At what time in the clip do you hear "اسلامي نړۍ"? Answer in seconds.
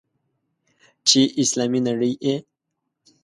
1.43-2.13